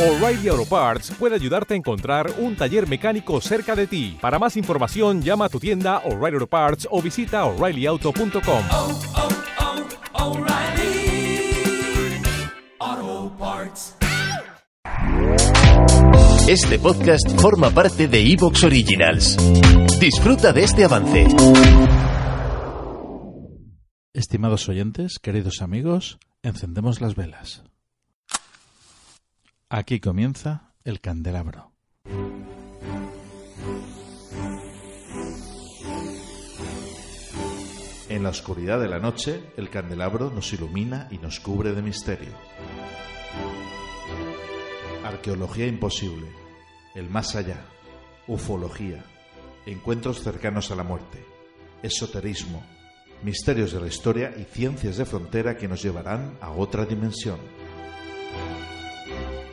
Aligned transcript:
O'Reilly 0.00 0.48
Auto 0.48 0.64
Parts 0.64 1.10
puede 1.18 1.34
ayudarte 1.34 1.74
a 1.74 1.76
encontrar 1.76 2.32
un 2.38 2.56
taller 2.56 2.88
mecánico 2.88 3.38
cerca 3.42 3.76
de 3.76 3.86
ti. 3.86 4.16
Para 4.18 4.38
más 4.38 4.56
información, 4.56 5.20
llama 5.20 5.44
a 5.44 5.48
tu 5.50 5.60
tienda 5.60 5.98
O'Reilly 6.06 6.36
Auto 6.36 6.46
Parts 6.46 6.88
o 6.90 7.02
visita 7.02 7.44
oreillyauto.com. 7.44 8.64
oh, 8.70 9.00
oh, 12.88 13.32
Parts. 13.38 13.96
Este 16.48 16.78
podcast 16.78 17.38
forma 17.38 17.68
parte 17.68 18.08
de 18.08 18.32
Evox 18.32 18.64
Originals. 18.64 19.36
Disfruta 20.00 20.54
de 20.54 20.64
este 20.64 20.84
avance. 20.84 21.26
Estimados 24.14 24.66
oyentes, 24.70 25.18
queridos 25.18 25.60
amigos, 25.60 26.18
encendemos 26.42 27.02
las 27.02 27.14
velas. 27.14 27.69
Aquí 29.72 30.00
comienza 30.00 30.72
el 30.82 31.00
candelabro. 31.00 31.70
En 38.08 38.24
la 38.24 38.30
oscuridad 38.30 38.80
de 38.80 38.88
la 38.88 38.98
noche, 38.98 39.40
el 39.56 39.70
candelabro 39.70 40.30
nos 40.30 40.52
ilumina 40.52 41.06
y 41.12 41.18
nos 41.18 41.38
cubre 41.38 41.70
de 41.72 41.82
misterio. 41.82 42.32
Arqueología 45.04 45.68
imposible, 45.68 46.26
el 46.96 47.08
más 47.08 47.36
allá, 47.36 47.64
ufología, 48.26 49.04
encuentros 49.66 50.20
cercanos 50.20 50.72
a 50.72 50.74
la 50.74 50.82
muerte, 50.82 51.24
esoterismo, 51.84 52.60
misterios 53.22 53.70
de 53.70 53.80
la 53.80 53.86
historia 53.86 54.34
y 54.36 54.42
ciencias 54.42 54.96
de 54.96 55.06
frontera 55.06 55.56
que 55.56 55.68
nos 55.68 55.80
llevarán 55.80 56.36
a 56.40 56.50
otra 56.50 56.86
dimensión. 56.86 57.59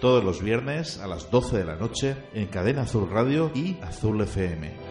Todos 0.02 0.24
los 0.24 0.44
viernes 0.44 1.00
a 1.00 1.08
las 1.08 1.32
12 1.32 1.58
de 1.58 1.66
la 1.66 1.76
noche 1.76 2.16
en 2.34 2.46
Cadena 2.48 2.84
Azul 2.84 3.10
Radio 3.10 3.52
y 3.56 3.78
Azul 3.82 4.22
FM. 4.22 4.87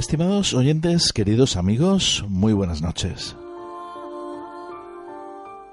Estimados 0.00 0.54
oyentes, 0.54 1.12
queridos 1.12 1.58
amigos, 1.58 2.24
muy 2.26 2.54
buenas 2.54 2.80
noches. 2.80 3.36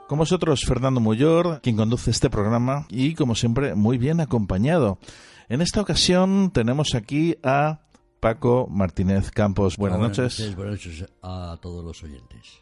Con 0.09 0.17
vosotros, 0.17 0.65
Fernando 0.65 0.99
Muyor, 0.99 1.61
quien 1.61 1.77
conduce 1.77 2.11
este 2.11 2.29
programa 2.29 2.85
y, 2.89 3.15
como 3.15 3.35
siempre, 3.35 3.73
muy 3.73 3.97
bien 3.97 4.19
acompañado. 4.19 4.99
En 5.47 5.61
esta 5.61 5.79
ocasión 5.79 6.51
tenemos 6.51 6.93
aquí 6.93 7.37
a 7.41 7.79
Paco 8.19 8.67
Martínez 8.69 9.31
Campos. 9.31 9.77
Buenas, 9.77 9.99
noches. 9.99 10.53
Buenas 10.57 10.73
noches 10.73 11.05
a 11.23 11.57
todos 11.61 11.85
los 11.85 12.03
oyentes. 12.03 12.59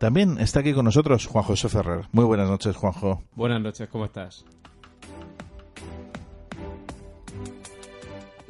También 0.00 0.36
está 0.40 0.60
aquí 0.60 0.72
con 0.72 0.84
nosotros 0.84 1.26
Juan 1.26 1.44
José 1.44 1.68
Ferrer. 1.68 2.08
Muy 2.10 2.24
buenas 2.24 2.50
noches, 2.50 2.74
Juanjo. 2.74 3.22
Buenas 3.36 3.60
noches, 3.62 3.88
¿cómo 3.88 4.06
estás? 4.06 4.44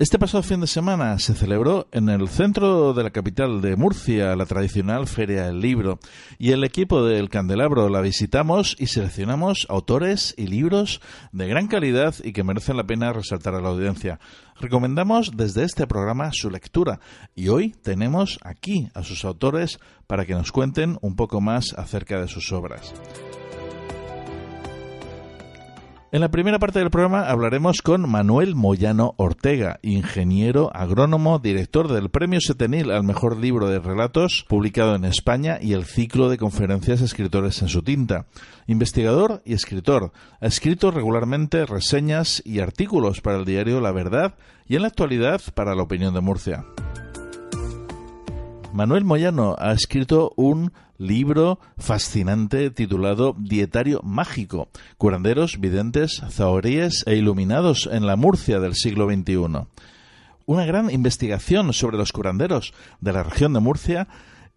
Este 0.03 0.19
pasado 0.19 0.43
fin 0.43 0.61
de 0.61 0.67
semana 0.67 1.17
se 1.21 1.33
celebró 1.33 1.87
en 1.93 2.09
el 2.09 2.29
centro 2.29 2.93
de 2.93 3.05
la 3.05 3.11
capital 3.11 3.61
de 3.61 3.77
Murcia 3.77 4.35
la 4.35 4.47
tradicional 4.47 5.07
Feria 5.07 5.47
del 5.47 5.61
Libro 5.61 6.01
y 6.41 6.51
el 6.51 6.65
equipo 6.65 7.05
del 7.05 7.29
Candelabro 7.29 7.89
la 7.89 8.01
visitamos 8.01 8.75
y 8.81 8.89
seleccionamos 8.89 9.65
autores 9.71 10.35
y 10.37 10.49
libros 10.49 11.01
de 11.31 11.47
gran 11.47 11.69
calidad 11.69 12.17
y 12.25 12.33
que 12.33 12.43
merecen 12.43 12.79
la 12.79 12.85
pena 12.85 13.12
resaltar 13.12 13.55
a 13.55 13.61
la 13.61 13.69
audiencia. 13.69 14.19
Recomendamos 14.59 15.37
desde 15.37 15.62
este 15.62 15.87
programa 15.87 16.31
su 16.33 16.51
lectura 16.51 16.99
y 17.37 17.47
hoy 17.47 17.71
tenemos 17.71 18.41
aquí 18.43 18.89
a 18.95 19.05
sus 19.05 19.25
autores 19.25 19.79
para 20.09 20.27
que 20.27 20.35
nos 20.35 20.51
cuenten 20.51 20.99
un 21.01 21.15
poco 21.15 21.41
más 21.41 21.75
acerca 21.79 22.21
de 22.21 22.27
sus 22.27 22.51
obras. 22.51 22.93
En 26.15 26.21
la 26.21 26.31
primera 26.31 26.59
parte 26.59 26.78
del 26.78 26.91
programa 26.91 27.31
hablaremos 27.31 27.81
con 27.81 28.06
Manuel 28.06 28.55
Moyano 28.55 29.15
Ortega, 29.17 29.78
ingeniero 29.81 30.71
agrónomo, 30.75 31.39
director 31.39 31.91
del 31.91 32.11
Premio 32.11 32.39
Setenil 32.39 32.91
al 32.91 33.03
mejor 33.03 33.39
libro 33.39 33.71
de 33.71 33.78
relatos 33.78 34.45
publicado 34.47 34.95
en 34.95 35.06
España 35.06 35.56
y 35.59 35.73
el 35.73 35.87
ciclo 35.87 36.28
de 36.28 36.37
conferencias 36.37 37.00
Escritores 37.00 37.62
en 37.62 37.69
su 37.69 37.81
tinta. 37.81 38.27
Investigador 38.67 39.41
y 39.47 39.55
escritor, 39.55 40.12
ha 40.39 40.47
escrito 40.47 40.91
regularmente 40.91 41.65
reseñas 41.65 42.43
y 42.44 42.61
artículos 42.61 43.23
para 43.23 43.39
el 43.39 43.47
diario 43.47 43.81
La 43.81 43.93
Verdad 43.93 44.34
y 44.69 44.77
en 44.77 44.83
la 44.83 44.89
actualidad 44.89 45.41
para 45.55 45.75
La 45.75 45.84
Opinión 45.84 46.12
de 46.12 46.21
Murcia. 46.21 46.67
Manuel 48.72 49.05
Moyano 49.05 49.55
ha 49.59 49.72
escrito 49.72 50.33
un 50.37 50.72
libro 50.97 51.59
fascinante 51.77 52.71
titulado 52.71 53.37
Dietario 53.38 54.00
Mágico, 54.03 54.69
curanderos, 54.97 55.60
videntes, 55.60 56.22
zahoríes 56.31 57.05
e 57.06 57.16
iluminados 57.16 57.87
en 57.93 58.06
la 58.06 58.16
Murcia 58.16 58.61
del 58.61 58.75
siglo 58.75 59.06
XXI. 59.06 59.66
Una 60.47 60.65
gran 60.65 60.91
investigación 60.91 61.75
sobre 61.75 61.99
los 61.99 62.12
curanderos 62.12 62.72
de 63.00 63.12
la 63.12 63.22
región 63.22 63.53
de 63.53 63.61
Murcia 63.61 64.09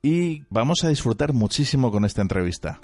y 0.01 0.43
vamos 0.49 0.85
a 0.85 0.89
disfrutar 0.89 1.33
muchísimo 1.33 1.91
con 1.91 2.05
esta 2.05 2.21
entrevista. 2.21 2.79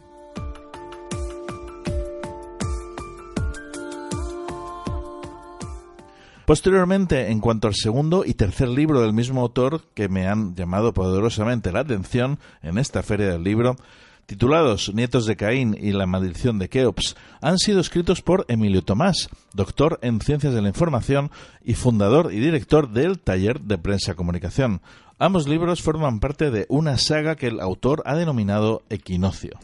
Posteriormente, 6.51 7.31
en 7.31 7.39
cuanto 7.39 7.69
al 7.69 7.75
segundo 7.75 8.25
y 8.25 8.33
tercer 8.33 8.67
libro 8.67 8.99
del 8.99 9.13
mismo 9.13 9.39
autor 9.39 9.83
que 9.93 10.09
me 10.09 10.27
han 10.27 10.53
llamado 10.53 10.93
poderosamente 10.93 11.71
la 11.71 11.79
atención 11.79 12.39
en 12.61 12.77
esta 12.77 13.03
feria 13.03 13.27
del 13.27 13.45
libro, 13.45 13.77
titulados 14.25 14.93
Nietos 14.93 15.25
de 15.25 15.37
Caín 15.37 15.77
y 15.79 15.93
La 15.93 16.07
maldición 16.07 16.59
de 16.59 16.67
Keops, 16.67 17.15
han 17.39 17.57
sido 17.57 17.79
escritos 17.79 18.21
por 18.21 18.43
Emilio 18.49 18.81
Tomás, 18.81 19.29
doctor 19.53 19.97
en 20.01 20.19
Ciencias 20.19 20.53
de 20.53 20.61
la 20.61 20.67
Información 20.67 21.31
y 21.63 21.75
fundador 21.75 22.33
y 22.33 22.39
director 22.41 22.89
del 22.89 23.19
Taller 23.19 23.61
de 23.61 23.77
Prensa 23.77 24.15
Comunicación. 24.15 24.81
Ambos 25.19 25.47
libros 25.47 25.81
forman 25.81 26.19
parte 26.19 26.51
de 26.51 26.65
una 26.67 26.97
saga 26.97 27.37
que 27.37 27.47
el 27.47 27.61
autor 27.61 28.03
ha 28.05 28.17
denominado 28.17 28.83
Equinoccio. 28.89 29.57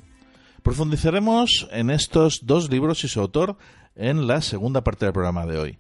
Profundizaremos 0.64 1.68
en 1.70 1.90
estos 1.90 2.46
dos 2.46 2.72
libros 2.72 3.04
y 3.04 3.10
su 3.10 3.20
autor 3.20 3.58
en 3.98 4.26
la 4.26 4.40
segunda 4.40 4.86
parte 4.86 5.06
del 5.06 5.12
programa 5.12 5.46
de 5.46 5.60
hoy. 5.60 5.80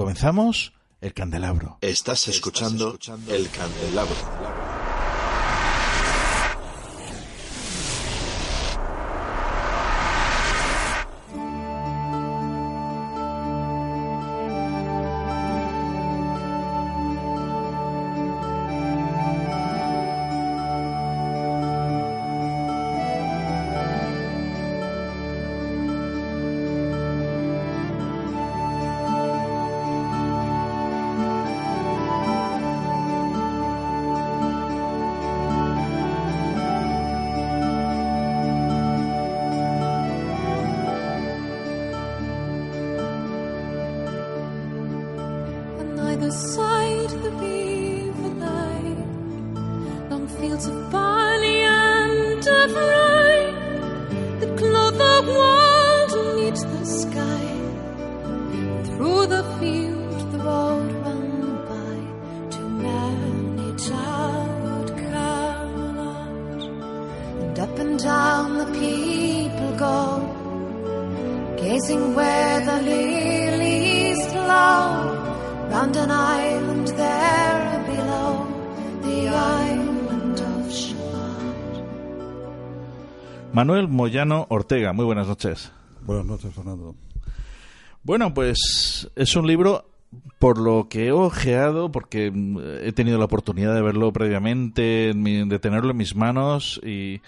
Comenzamos 0.00 0.72
el 1.02 1.12
candelabro. 1.12 1.76
Estás 1.82 2.26
escuchando 2.28 2.98
El 3.28 3.50
Candelabro. 3.50 4.14
clouds 50.60 50.66
of 50.66 50.90
barley 50.90 51.62
and 51.62 52.46
of 52.46 52.72
rye 52.74 53.52
that 54.40 54.56
clothe 54.58 54.98
the 54.98 55.18
world 55.38 56.12
and 56.12 56.56
the 56.56 56.84
sky. 56.84 57.46
And 58.52 58.86
through 58.86 59.26
the 59.26 59.44
field 59.58 60.32
the 60.32 60.38
road 60.38 60.92
runs 61.04 61.58
by 61.70 61.96
to 62.54 62.60
many 62.86 63.68
childhood 63.88 64.90
colors. 65.10 66.64
And 67.42 67.58
up 67.58 67.78
and 67.78 67.98
down 67.98 68.58
the 68.58 68.66
people 68.84 69.70
go, 69.86 69.98
gazing 71.56 72.14
where 72.14 72.60
the 72.60 72.78
lilies 72.82 74.26
glow 74.32 74.88
round 75.70 75.96
an 75.96 76.10
island. 76.10 76.69
Manuel 83.52 83.88
Moyano 83.88 84.46
Ortega, 84.48 84.92
muy 84.92 85.04
buenas 85.04 85.26
noches. 85.26 85.72
Buenas 86.02 86.24
noches, 86.24 86.54
Fernando. 86.54 86.94
Bueno, 88.02 88.32
pues 88.32 89.10
es 89.16 89.36
un 89.36 89.46
libro 89.46 89.90
por 90.38 90.58
lo 90.58 90.88
que 90.88 91.08
he 91.08 91.12
ojeado, 91.12 91.90
porque 91.90 92.30
mm, 92.30 92.58
he 92.82 92.92
tenido 92.92 93.18
la 93.18 93.24
oportunidad 93.24 93.74
de 93.74 93.82
verlo 93.82 94.12
previamente, 94.12 95.12
de 95.14 95.58
tenerlo 95.58 95.90
en 95.90 95.96
mis 95.96 96.14
manos 96.14 96.80
y 96.84 97.20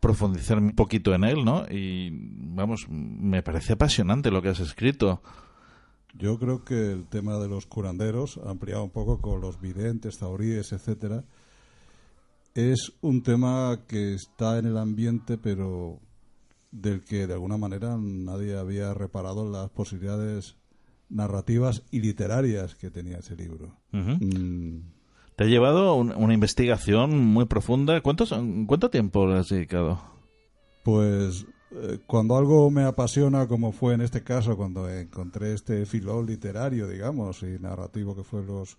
profundizar 0.00 0.58
un 0.58 0.72
poquito 0.72 1.14
en 1.14 1.24
él, 1.24 1.44
¿no? 1.44 1.64
Y 1.70 2.10
vamos, 2.12 2.86
me 2.88 3.42
parece 3.42 3.74
apasionante 3.74 4.30
lo 4.30 4.42
que 4.42 4.48
has 4.48 4.60
escrito. 4.60 5.22
Yo 6.14 6.38
creo 6.38 6.64
que 6.64 6.92
el 6.92 7.06
tema 7.06 7.38
de 7.38 7.48
los 7.48 7.66
curanderos, 7.66 8.38
ampliado 8.46 8.84
un 8.84 8.90
poco 8.90 9.20
con 9.20 9.40
los 9.40 9.60
videntes, 9.60 10.18
tauríes, 10.18 10.72
etcétera, 10.72 11.24
es 12.54 12.92
un 13.00 13.22
tema 13.22 13.80
que 13.86 14.14
está 14.14 14.58
en 14.58 14.66
el 14.66 14.76
ambiente, 14.76 15.38
pero 15.38 16.00
del 16.72 17.04
que 17.04 17.26
de 17.26 17.34
alguna 17.34 17.56
manera 17.56 17.96
nadie 17.98 18.56
había 18.56 18.94
reparado 18.94 19.50
las 19.50 19.70
posibilidades 19.70 20.56
narrativas 21.08 21.82
y 21.90 22.00
literarias 22.00 22.74
que 22.76 22.90
tenía 22.90 23.18
ese 23.18 23.34
libro. 23.36 23.74
Mm, 23.92 24.78
Te 25.36 25.44
ha 25.44 25.46
llevado 25.48 25.94
un- 25.94 26.12
una 26.14 26.34
investigación 26.34 27.18
muy 27.18 27.46
profunda. 27.46 28.00
¿Cuántos, 28.02 28.28
¿Cuánto 28.66 28.90
tiempo 28.90 29.26
le 29.26 29.38
has 29.38 29.48
dedicado? 29.48 30.00
Pues 30.84 31.46
eh, 31.72 31.98
cuando 32.06 32.36
algo 32.36 32.70
me 32.70 32.82
apasiona, 32.84 33.46
como 33.48 33.72
fue 33.72 33.94
en 33.94 34.00
este 34.02 34.22
caso, 34.22 34.56
cuando 34.56 34.88
encontré 34.90 35.54
este 35.54 35.86
filón 35.86 36.26
literario, 36.26 36.88
digamos, 36.88 37.42
y 37.42 37.58
narrativo 37.60 38.14
que 38.14 38.22
fue 38.24 38.44
Los 38.44 38.76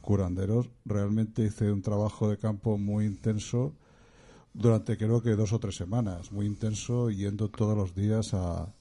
Curanderos, 0.00 0.70
realmente 0.84 1.44
hice 1.44 1.70
un 1.70 1.82
trabajo 1.82 2.28
de 2.28 2.38
campo 2.38 2.78
muy 2.78 3.04
intenso 3.04 3.74
durante 4.52 4.96
creo 4.96 5.22
que 5.22 5.36
dos 5.36 5.52
o 5.52 5.58
tres 5.58 5.76
semanas, 5.76 6.32
muy 6.32 6.46
intenso, 6.46 7.10
yendo 7.10 7.48
todos 7.48 7.76
los 7.76 7.94
días 7.94 8.34
a, 8.34 8.72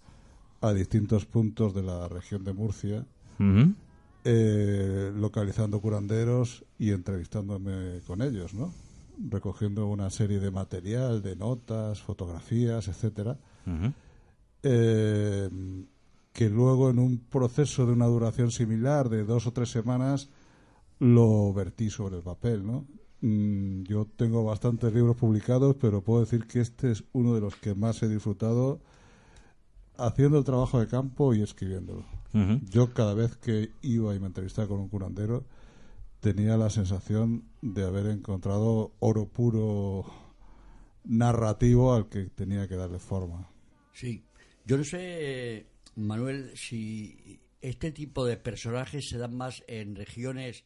a 0.62 0.74
distintos 0.74 1.26
puntos 1.26 1.74
de 1.74 1.84
la 1.84 2.08
región 2.08 2.44
de 2.44 2.54
Murcia, 2.54 3.06
eh, 4.26 5.12
localizando 5.16 5.80
curanderos 5.80 6.66
y 6.78 6.92
entrevistándome 6.92 8.02
con 8.06 8.22
ellos, 8.22 8.54
¿no? 8.54 8.74
Recogiendo 9.30 9.88
una 9.88 10.10
serie 10.10 10.40
de 10.40 10.52
material, 10.52 11.22
de 11.22 11.36
notas, 11.36 12.02
fotografías, 12.02 12.88
etcétera, 12.88 13.38
eh, 14.64 15.50
que 16.34 16.50
luego 16.50 16.90
en 16.90 17.00
un 17.00 17.20
proceso 17.20 17.86
de 17.86 17.94
una 17.94 18.08
duración 18.08 18.52
similar 18.52 19.10
de 19.10 19.24
dos 19.24 19.48
o 19.48 19.54
tres 19.54 19.70
semanas 19.70 20.30
lo 21.00 21.54
vertí 21.54 21.90
sobre 21.90 22.18
el 22.18 22.24
papel, 22.24 22.66
¿no? 22.66 22.86
Mm, 23.22 23.84
yo 23.84 24.06
tengo 24.16 24.44
bastantes 24.44 24.94
libros 24.94 25.18
publicados, 25.18 25.76
pero 25.80 26.04
puedo 26.04 26.22
decir 26.22 26.46
que 26.46 26.62
este 26.62 26.92
es 26.92 27.04
uno 27.12 27.34
de 27.34 27.42
los 27.42 27.56
que 27.56 27.76
más 27.76 28.02
he 28.04 28.08
disfrutado 28.08 28.82
haciendo 29.98 30.38
el 30.38 30.46
trabajo 30.46 30.80
de 30.80 30.88
campo 30.88 31.34
y 31.34 31.42
escribiéndolo. 31.42 32.06
Yo 32.70 32.94
cada 32.94 33.16
vez 33.16 33.36
que 33.38 33.72
iba 33.82 34.14
y 34.14 34.20
me 34.20 34.28
entrevistaba 34.28 34.68
con 34.68 34.80
un 34.80 34.88
curandero 34.88 35.46
tenía 36.20 36.58
la 36.58 36.70
sensación 36.70 37.50
de 37.62 37.84
haber 37.84 38.06
encontrado 38.06 38.94
oro 39.00 39.28
puro 39.28 40.06
narrativo 41.06 41.94
al 41.94 42.08
que 42.08 42.26
tenía 42.26 42.68
que 42.68 42.76
darle 42.76 43.00
forma. 43.00 43.50
Sí. 43.94 44.24
Yo 44.64 44.78
no 44.78 44.84
sé, 44.84 45.66
Manuel, 45.96 46.52
si 46.56 47.40
este 47.62 47.92
tipo 47.92 48.26
de 48.26 48.38
personajes 48.38 49.10
se 49.10 49.18
dan 49.18 49.36
más 49.36 49.64
en 49.68 49.96
regiones 49.96 50.66